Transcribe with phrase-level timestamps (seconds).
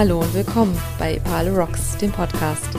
[0.00, 2.70] Hallo und willkommen bei Epale Rocks, dem Podcast.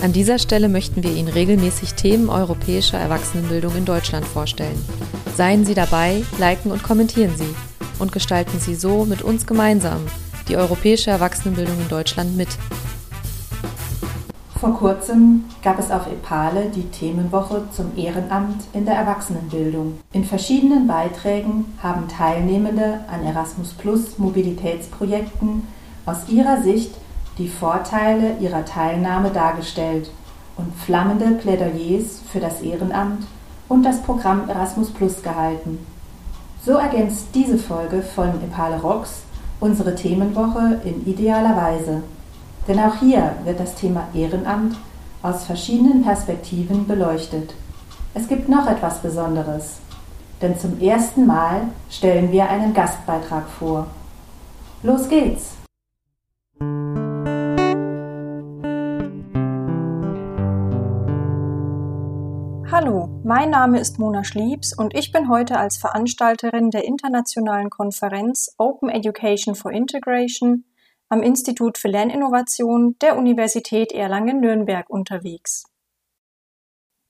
[0.00, 4.82] An dieser Stelle möchten wir Ihnen regelmäßig Themen europäischer Erwachsenenbildung in Deutschland vorstellen.
[5.36, 7.54] Seien Sie dabei, liken und kommentieren Sie
[7.98, 10.00] und gestalten Sie so mit uns gemeinsam
[10.48, 12.48] die europäische Erwachsenenbildung in Deutschland mit.
[14.58, 19.98] Vor kurzem gab es auf Epale die Themenwoche zum Ehrenamt in der Erwachsenenbildung.
[20.14, 25.75] In verschiedenen Beiträgen haben Teilnehmende an Erasmus Plus Mobilitätsprojekten
[26.06, 26.94] aus ihrer Sicht
[27.38, 30.10] die Vorteile ihrer Teilnahme dargestellt
[30.56, 33.26] und flammende Plädoyers für das Ehrenamt
[33.68, 35.78] und das Programm Erasmus Plus gehalten.
[36.64, 39.22] So ergänzt diese Folge von Epale Rocks
[39.60, 42.02] unsere Themenwoche in idealer Weise.
[42.68, 44.76] Denn auch hier wird das Thema Ehrenamt
[45.22, 47.54] aus verschiedenen Perspektiven beleuchtet.
[48.14, 49.78] Es gibt noch etwas Besonderes,
[50.40, 53.86] denn zum ersten Mal stellen wir einen Gastbeitrag vor.
[54.82, 55.65] Los geht's!
[62.68, 68.52] Hallo, mein Name ist Mona Schliebs und ich bin heute als Veranstalterin der internationalen Konferenz
[68.58, 70.64] Open Education for Integration
[71.08, 75.66] am Institut für Lerninnovation der Universität Erlangen-Nürnberg unterwegs.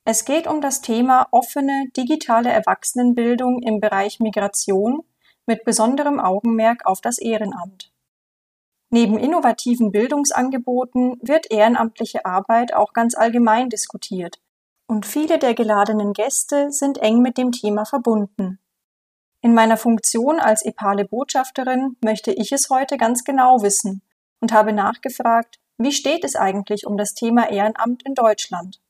[0.04, 5.04] Es geht um das Thema offene digitale Erwachsenenbildung im Bereich Migration
[5.46, 7.90] mit besonderem Augenmerk auf das Ehrenamt.
[8.90, 14.38] Neben innovativen Bildungsangeboten wird ehrenamtliche Arbeit auch ganz allgemein diskutiert
[14.86, 18.58] und viele der geladenen Gäste sind eng mit dem Thema verbunden.
[19.40, 24.02] In meiner Funktion als Epale Botschafterin möchte ich es heute ganz genau wissen
[24.40, 28.80] und habe nachgefragt, wie steht es eigentlich um das Thema Ehrenamt in Deutschland?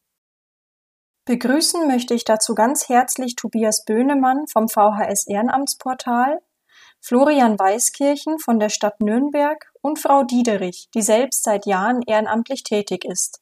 [1.24, 6.40] Begrüßen möchte ich dazu ganz herzlich Tobias Böhnemann vom VHS Ehrenamtsportal,
[7.00, 13.04] Florian Weiskirchen von der Stadt Nürnberg und Frau Diederich, die selbst seit Jahren ehrenamtlich tätig
[13.04, 13.40] ist.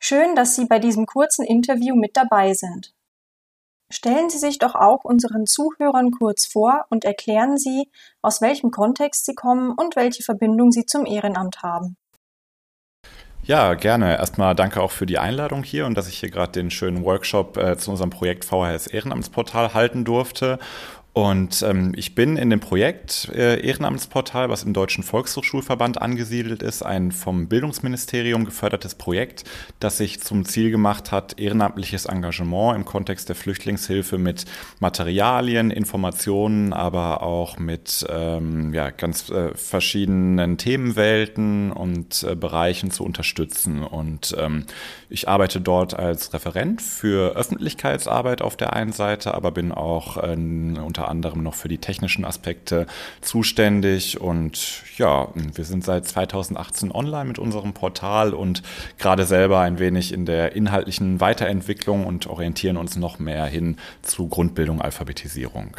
[0.00, 2.94] Schön, dass Sie bei diesem kurzen Interview mit dabei sind.
[3.90, 7.90] Stellen Sie sich doch auch unseren Zuhörern kurz vor und erklären Sie,
[8.22, 11.96] aus welchem Kontext Sie kommen und welche Verbindung Sie zum Ehrenamt haben.
[13.42, 14.18] Ja, gerne.
[14.18, 17.56] Erstmal danke auch für die Einladung hier und dass ich hier gerade den schönen Workshop
[17.56, 20.58] äh, zu unserem Projekt VHS Ehrenamtsportal halten durfte.
[21.18, 26.84] Und ähm, ich bin in dem Projekt äh, Ehrenamtsportal, was im Deutschen Volkshochschulverband angesiedelt ist,
[26.84, 29.42] ein vom Bildungsministerium gefördertes Projekt,
[29.80, 34.44] das sich zum Ziel gemacht hat, ehrenamtliches Engagement im Kontext der Flüchtlingshilfe mit
[34.78, 43.02] Materialien, Informationen, aber auch mit ähm, ja, ganz äh, verschiedenen Themenwelten und äh, Bereichen zu
[43.02, 43.82] unterstützen.
[43.82, 44.66] Und ähm,
[45.08, 50.36] ich arbeite dort als Referent für Öffentlichkeitsarbeit auf der einen Seite, aber bin auch äh,
[51.08, 52.86] unter anderem noch für die technischen Aspekte
[53.20, 54.20] zuständig.
[54.20, 58.62] Und ja, wir sind seit 2018 online mit unserem Portal und
[58.98, 64.28] gerade selber ein wenig in der inhaltlichen Weiterentwicklung und orientieren uns noch mehr hin zu
[64.28, 65.76] Grundbildung, Alphabetisierung.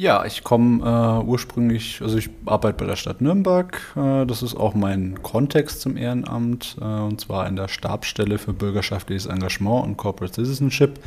[0.00, 3.80] Ja, ich komme äh, ursprünglich, also ich arbeite bei der Stadt Nürnberg.
[3.96, 8.52] Äh, das ist auch mein Kontext zum Ehrenamt, äh, und zwar in der Stabsstelle für
[8.52, 11.00] bürgerschaftliches Engagement und Corporate Citizenship.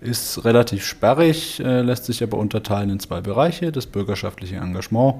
[0.00, 3.72] Ist relativ sperrig, äh, lässt sich aber unterteilen in zwei Bereiche.
[3.72, 5.16] Das bürgerschaftliche Engagement,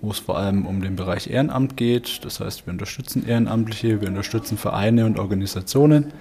[0.00, 2.24] wo es vor allem um den Bereich Ehrenamt geht.
[2.24, 6.14] Das heißt, wir unterstützen Ehrenamtliche, wir unterstützen Vereine und Organisationen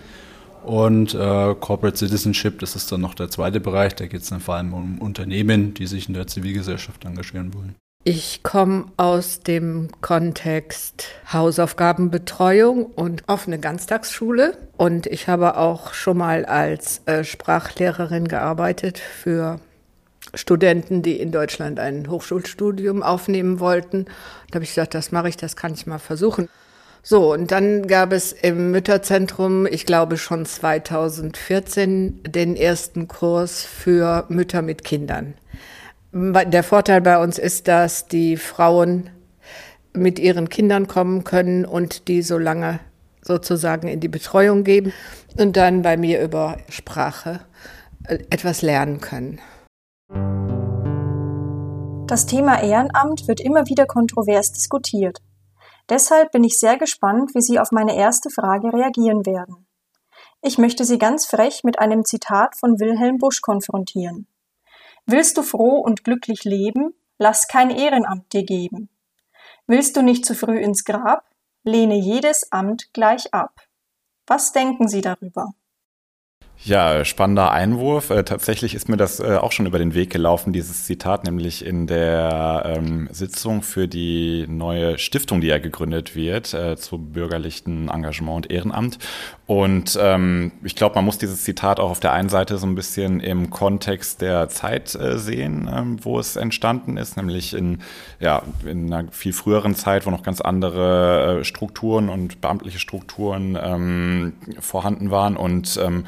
[0.65, 4.39] und äh, Corporate Citizenship, das ist dann noch der zweite Bereich, da geht es dann
[4.39, 7.75] vor allem um Unternehmen, die sich in der Zivilgesellschaft engagieren wollen.
[8.05, 14.57] Ich komme aus dem Kontext Hausaufgabenbetreuung und offene Ganztagsschule.
[14.75, 19.61] Und ich habe auch schon mal als äh, Sprachlehrerin gearbeitet für
[20.33, 24.05] Studenten, die in Deutschland ein Hochschulstudium aufnehmen wollten.
[24.49, 26.49] Da habe ich gesagt, das mache ich, das kann ich mal versuchen.
[27.05, 34.23] So, und dann gab es im Mütterzentrum, ich glaube schon 2014, den ersten Kurs für
[34.29, 35.33] Mütter mit Kindern.
[36.13, 39.09] Der Vorteil bei uns ist, dass die Frauen
[39.91, 42.79] mit ihren Kindern kommen können und die so lange
[43.21, 44.93] sozusagen in die Betreuung geben
[45.37, 47.41] und dann bei mir über Sprache
[48.07, 49.39] äh, etwas lernen können.
[52.07, 55.19] Das Thema Ehrenamt wird immer wieder kontrovers diskutiert.
[55.89, 59.67] Deshalb bin ich sehr gespannt, wie Sie auf meine erste Frage reagieren werden.
[60.41, 64.27] Ich möchte Sie ganz frech mit einem Zitat von Wilhelm Busch konfrontieren.
[65.05, 66.93] Willst du froh und glücklich leben?
[67.17, 68.89] Lass kein Ehrenamt dir geben.
[69.67, 71.25] Willst du nicht zu früh ins Grab?
[71.63, 73.61] Lehne jedes Amt gleich ab.
[74.27, 75.53] Was denken Sie darüber?
[76.65, 78.09] Ja, spannender Einwurf.
[78.09, 81.65] Äh, tatsächlich ist mir das äh, auch schon über den Weg gelaufen, dieses Zitat, nämlich
[81.65, 87.89] in der ähm, Sitzung für die neue Stiftung, die ja gegründet wird, äh, zu bürgerlichen
[87.89, 88.97] Engagement und Ehrenamt.
[89.45, 92.75] Und ähm, ich glaube, man muss dieses Zitat auch auf der einen Seite so ein
[92.75, 97.79] bisschen im Kontext der Zeit äh, sehen, ähm, wo es entstanden ist, nämlich in,
[98.21, 103.57] ja, in einer viel früheren Zeit, wo noch ganz andere äh, Strukturen und beamtliche Strukturen
[103.61, 106.05] ähm, vorhanden waren und ähm,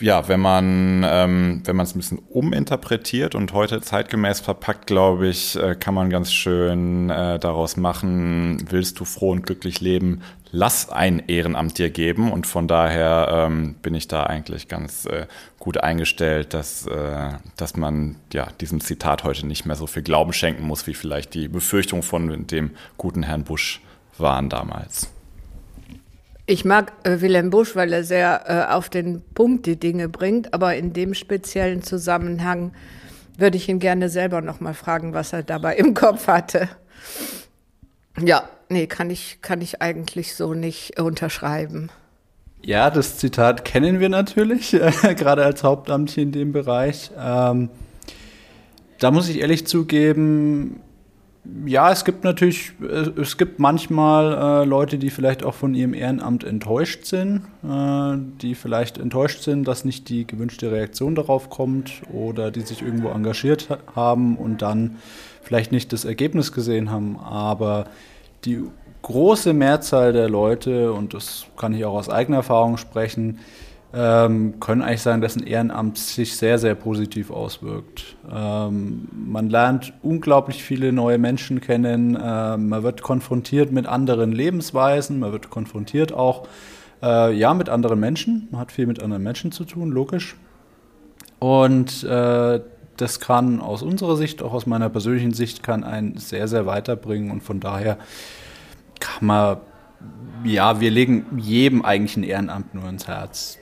[0.00, 5.28] ja, wenn man ähm, wenn man es ein bisschen uminterpretiert und heute zeitgemäß verpackt, glaube
[5.28, 10.22] ich, äh, kann man ganz schön äh, daraus machen: Willst du froh und glücklich leben?
[10.50, 12.32] Lass ein Ehrenamt dir geben.
[12.32, 15.26] Und von daher ähm, bin ich da eigentlich ganz äh,
[15.58, 20.32] gut eingestellt, dass äh, dass man ja diesem Zitat heute nicht mehr so viel Glauben
[20.32, 23.80] schenken muss, wie vielleicht die Befürchtung von dem guten Herrn Busch
[24.18, 25.13] waren damals.
[26.46, 30.52] Ich mag äh, Wilhelm Busch, weil er sehr äh, auf den Punkt die Dinge bringt,
[30.52, 32.72] aber in dem speziellen Zusammenhang
[33.38, 36.68] würde ich ihn gerne selber noch mal fragen, was er dabei im Kopf hatte.
[38.20, 41.90] Ja, nee, kann ich, kann ich eigentlich so nicht unterschreiben.
[42.60, 44.70] Ja, das Zitat kennen wir natürlich,
[45.02, 47.10] gerade als Hauptamt hier in dem Bereich.
[47.18, 47.70] Ähm,
[48.98, 50.80] da muss ich ehrlich zugeben,
[51.66, 52.72] ja, es gibt natürlich,
[53.20, 58.54] es gibt manchmal äh, Leute, die vielleicht auch von ihrem Ehrenamt enttäuscht sind, äh, die
[58.54, 63.68] vielleicht enttäuscht sind, dass nicht die gewünschte Reaktion darauf kommt oder die sich irgendwo engagiert
[63.94, 64.96] haben und dann
[65.42, 67.18] vielleicht nicht das Ergebnis gesehen haben.
[67.18, 67.86] Aber
[68.46, 68.62] die
[69.02, 73.38] große Mehrzahl der Leute, und das kann ich auch aus eigener Erfahrung sprechen,
[73.96, 78.16] ähm, können eigentlich sagen, dass ein Ehrenamt sich sehr, sehr positiv auswirkt.
[78.30, 85.20] Ähm, man lernt unglaublich viele neue Menschen kennen, äh, man wird konfrontiert mit anderen Lebensweisen,
[85.20, 86.48] man wird konfrontiert auch
[87.02, 90.34] äh, ja, mit anderen Menschen, man hat viel mit anderen Menschen zu tun, logisch.
[91.38, 92.60] Und äh,
[92.96, 97.30] das kann aus unserer Sicht, auch aus meiner persönlichen Sicht, kann einen sehr, sehr weiterbringen.
[97.30, 97.98] Und von daher
[98.98, 99.58] kann man,
[100.42, 103.58] ja, wir legen jedem eigentlich ein Ehrenamt nur ins Herz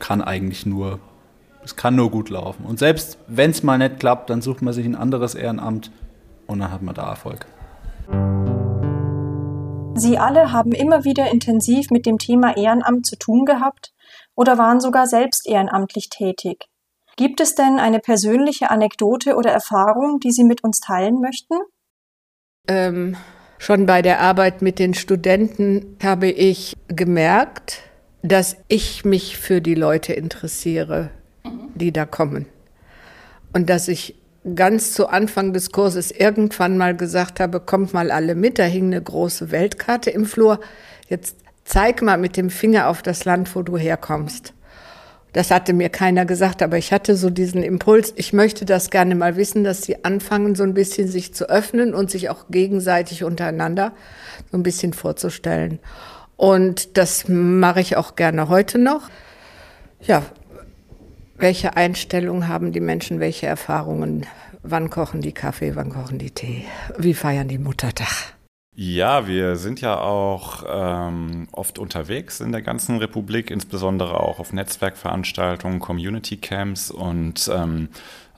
[0.00, 1.00] kann eigentlich nur,
[1.64, 2.64] es kann nur gut laufen.
[2.64, 5.90] Und selbst wenn es mal nicht klappt, dann sucht man sich ein anderes Ehrenamt
[6.46, 7.46] und dann hat man da Erfolg.
[9.94, 13.92] Sie alle haben immer wieder intensiv mit dem Thema Ehrenamt zu tun gehabt
[14.34, 16.66] oder waren sogar selbst ehrenamtlich tätig.
[17.16, 21.54] Gibt es denn eine persönliche Anekdote oder Erfahrung, die Sie mit uns teilen möchten?
[22.68, 23.16] Ähm,
[23.58, 27.82] schon bei der Arbeit mit den Studenten habe ich gemerkt,
[28.22, 31.10] dass ich mich für die Leute interessiere,
[31.74, 32.46] die da kommen.
[33.52, 34.16] Und dass ich
[34.54, 38.86] ganz zu Anfang des Kurses irgendwann mal gesagt habe, kommt mal alle mit, da hing
[38.86, 40.60] eine große Weltkarte im Flur.
[41.08, 44.54] Jetzt zeig mal mit dem Finger auf das Land, wo du herkommst.
[45.34, 49.14] Das hatte mir keiner gesagt, aber ich hatte so diesen Impuls, ich möchte das gerne
[49.14, 53.24] mal wissen, dass sie anfangen, so ein bisschen sich zu öffnen und sich auch gegenseitig
[53.24, 53.92] untereinander
[54.50, 55.80] so ein bisschen vorzustellen.
[56.38, 59.10] Und das mache ich auch gerne heute noch.
[60.00, 60.22] Ja,
[61.36, 64.24] welche Einstellungen haben die Menschen, welche Erfahrungen?
[64.62, 66.64] Wann kochen die Kaffee, wann kochen die Tee?
[66.96, 68.34] Wie feiern die Muttertag?
[68.72, 74.52] Ja, wir sind ja auch ähm, oft unterwegs in der ganzen Republik, insbesondere auch auf
[74.52, 77.88] Netzwerkveranstaltungen, Community Camps und ähm,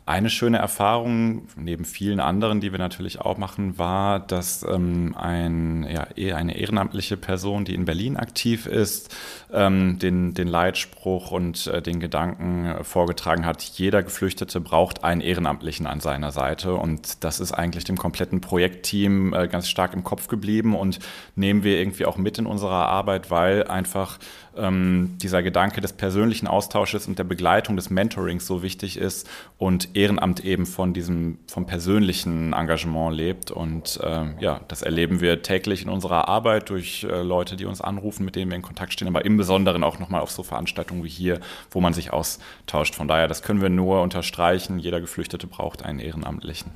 [0.07, 5.87] eine schöne Erfahrung, neben vielen anderen, die wir natürlich auch machen, war, dass ähm, ein,
[5.89, 9.15] ja, eh eine ehrenamtliche Person, die in Berlin aktiv ist,
[9.53, 15.21] ähm, den, den Leitspruch und äh, den Gedanken äh, vorgetragen hat, jeder Geflüchtete braucht einen
[15.21, 16.75] Ehrenamtlichen an seiner Seite.
[16.75, 20.99] Und das ist eigentlich dem kompletten Projektteam äh, ganz stark im Kopf geblieben und
[21.37, 24.19] nehmen wir irgendwie auch mit in unserer Arbeit, weil einfach
[24.57, 29.29] ähm, dieser Gedanke des persönlichen Austausches und der Begleitung des Mentorings so wichtig ist
[29.59, 33.51] und Ehrenamt eben von diesem vom persönlichen Engagement lebt.
[33.51, 37.81] Und äh, ja, das erleben wir täglich in unserer Arbeit durch äh, Leute, die uns
[37.81, 41.05] anrufen, mit denen wir in Kontakt stehen, aber im Besonderen auch nochmal auf so Veranstaltungen
[41.05, 42.95] wie hier, wo man sich austauscht.
[42.95, 44.79] Von daher, das können wir nur unterstreichen.
[44.79, 46.73] Jeder Geflüchtete braucht einen Ehrenamtlichen.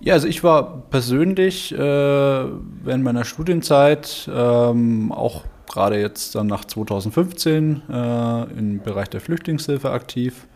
[0.00, 6.64] Ja, also ich war persönlich äh, während meiner Studienzeit ähm, auch gerade jetzt dann nach
[6.64, 10.46] 2015 äh, im Bereich der Flüchtlingshilfe aktiv,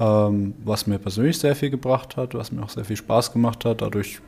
[0.00, 3.64] ähm, was mir persönlich sehr viel gebracht hat, was mir auch sehr viel Spaß gemacht
[3.64, 3.82] hat.
[3.82, 4.20] Dadurch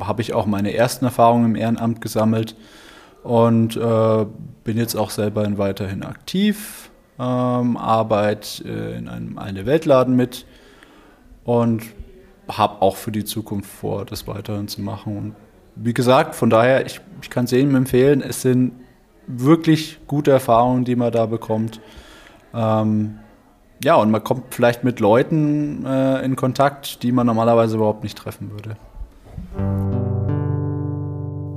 [0.00, 2.56] habe ich auch meine ersten Erfahrungen im Ehrenamt gesammelt
[3.22, 4.26] und äh,
[4.64, 10.46] bin jetzt auch selber weiterhin aktiv, ähm, arbeite äh, in einem eine Weltladen mit
[11.44, 11.82] und
[12.48, 15.16] habe auch für die Zukunft vor, das weiterhin zu machen.
[15.16, 15.36] Und
[15.74, 18.72] wie gesagt, von daher, ich, ich kann es jedem empfehlen, es sind
[19.26, 21.80] wirklich gute Erfahrungen, die man da bekommt.
[22.54, 23.18] Ähm,
[23.82, 28.16] ja, und man kommt vielleicht mit Leuten äh, in Kontakt, die man normalerweise überhaupt nicht
[28.16, 28.76] treffen würde.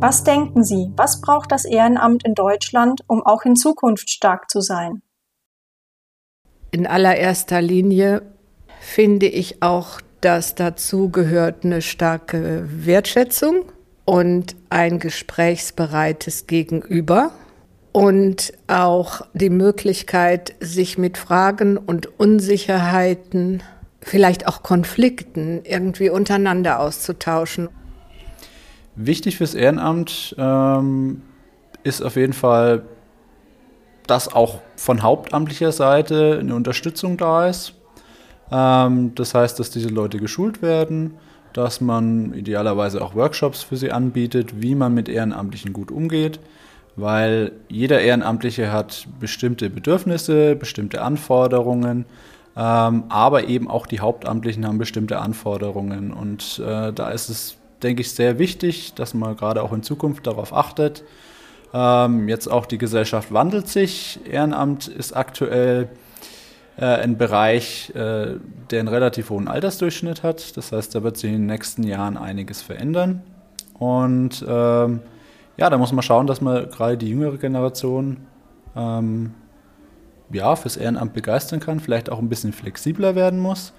[0.01, 4.61] Was denken Sie, was braucht das Ehrenamt in Deutschland, um auch in Zukunft stark zu
[4.61, 5.01] sein?
[6.71, 8.21] In allererster Linie
[8.79, 13.65] finde ich auch, dass dazu gehört eine starke Wertschätzung
[14.05, 17.31] und ein gesprächsbereites Gegenüber
[17.99, 23.61] und auch die Möglichkeit, sich mit Fragen und Unsicherheiten,
[23.99, 27.67] vielleicht auch Konflikten irgendwie untereinander auszutauschen.
[28.95, 31.23] Wichtig fürs Ehrenamt ähm,
[31.83, 32.83] ist auf jeden Fall,
[34.07, 37.73] dass auch von hauptamtlicher Seite eine Unterstützung da ist.
[38.49, 41.15] Ähm, das heißt, dass diese Leute geschult werden,
[41.51, 46.39] dass man idealerweise auch Workshops für sie anbietet, wie man mit Ehrenamtlichen gut umgeht
[46.95, 52.05] weil jeder Ehrenamtliche hat bestimmte Bedürfnisse, bestimmte Anforderungen,
[52.57, 56.11] ähm, aber eben auch die Hauptamtlichen haben bestimmte Anforderungen.
[56.11, 60.27] Und äh, da ist es, denke ich, sehr wichtig, dass man gerade auch in Zukunft
[60.27, 61.03] darauf achtet.
[61.73, 64.19] Ähm, jetzt auch die Gesellschaft wandelt sich.
[64.29, 65.89] Ehrenamt ist aktuell
[66.77, 68.37] äh, ein Bereich, äh,
[68.71, 70.57] der einen relativ hohen Altersdurchschnitt hat.
[70.57, 73.21] Das heißt, da wird sich in den nächsten Jahren einiges verändern.
[73.77, 75.01] Und ähm,
[75.59, 78.25] ja, da muss man schauen, dass man gerade die jüngere Generation
[78.77, 79.33] ähm,
[80.31, 83.73] ja, fürs Ehrenamt begeistern kann, vielleicht auch ein bisschen flexibler werden muss.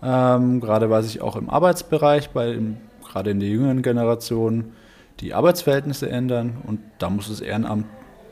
[0.00, 2.56] Ähm, gerade weil sich auch im Arbeitsbereich, bei,
[3.04, 4.72] gerade in der jüngeren Generation,
[5.18, 7.86] die Arbeitsverhältnisse ändern und da muss das Ehrenamt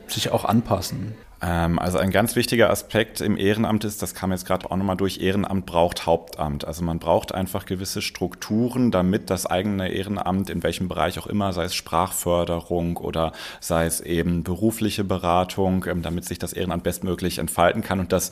[0.07, 1.13] sich auch anpassen.
[1.39, 4.97] Ähm, also ein ganz wichtiger Aspekt im Ehrenamt ist, das kam jetzt gerade auch nochmal
[4.97, 6.65] durch, Ehrenamt braucht Hauptamt.
[6.65, 11.53] Also man braucht einfach gewisse Strukturen, damit das eigene Ehrenamt in welchem Bereich auch immer,
[11.53, 17.37] sei es Sprachförderung oder sei es eben berufliche Beratung, ähm, damit sich das Ehrenamt bestmöglich
[17.37, 18.31] entfalten kann und dass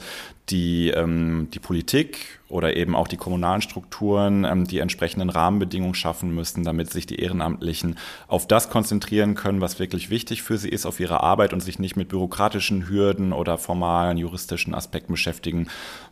[0.50, 6.64] die, ähm, die Politik oder eben auch die kommunalen Strukturen die entsprechenden Rahmenbedingungen schaffen müssen,
[6.64, 7.98] damit sich die Ehrenamtlichen
[8.28, 11.80] auf das konzentrieren können, was wirklich wichtig für sie ist, auf ihre Arbeit und sich
[11.80, 12.95] nicht mit bürokratischen Hürden
[13.34, 15.68] oder formalen juristischen Aspekten beschäftigen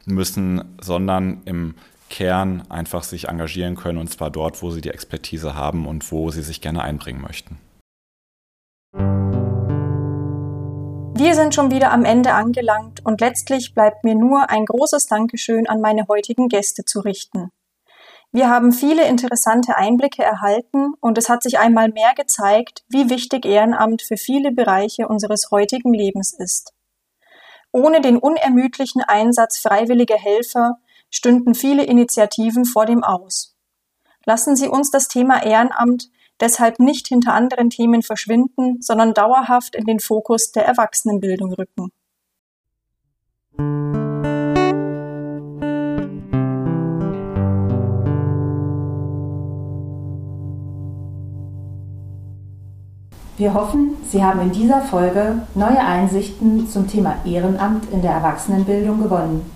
[0.06, 1.76] müssen, sondern im
[2.10, 6.30] Kern einfach sich engagieren können und zwar dort, wo sie die Expertise haben und wo
[6.30, 7.58] sie sich gerne einbringen möchten.
[11.16, 15.68] Wir sind schon wieder am Ende angelangt und letztlich bleibt mir nur ein großes Dankeschön
[15.68, 17.50] an meine heutigen Gäste zu richten.
[18.36, 23.46] Wir haben viele interessante Einblicke erhalten und es hat sich einmal mehr gezeigt, wie wichtig
[23.46, 26.74] Ehrenamt für viele Bereiche unseres heutigen Lebens ist.
[27.72, 30.80] Ohne den unermüdlichen Einsatz freiwilliger Helfer
[31.12, 33.56] stünden viele Initiativen vor dem Aus.
[34.26, 36.10] Lassen Sie uns das Thema Ehrenamt
[36.40, 41.92] deshalb nicht hinter anderen Themen verschwinden, sondern dauerhaft in den Fokus der Erwachsenenbildung rücken.
[53.38, 59.02] Wir hoffen, Sie haben in dieser Folge neue Einsichten zum Thema Ehrenamt in der Erwachsenenbildung
[59.02, 59.50] gewonnen.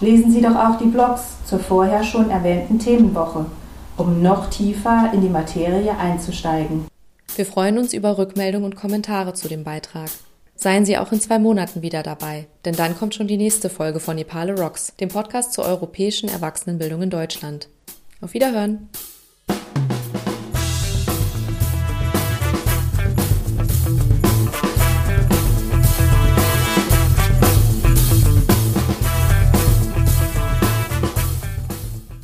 [0.00, 3.46] Lesen Sie doch auch die Blogs zur vorher schon erwähnten Themenwoche
[4.00, 6.86] um noch tiefer in die Materie einzusteigen.
[7.36, 10.10] Wir freuen uns über Rückmeldungen und Kommentare zu dem Beitrag.
[10.56, 14.00] Seien Sie auch in zwei Monaten wieder dabei, denn dann kommt schon die nächste Folge
[14.00, 17.68] von Nepale Rocks, dem Podcast zur europäischen Erwachsenenbildung in Deutschland.
[18.20, 18.90] Auf Wiederhören!